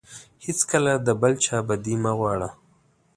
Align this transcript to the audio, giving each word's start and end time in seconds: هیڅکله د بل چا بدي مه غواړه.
هیڅکله 0.45 0.93
د 1.05 1.07
بل 1.21 1.33
چا 1.45 1.57
بدي 1.67 1.95
مه 2.03 2.11
غواړه. 2.19 2.49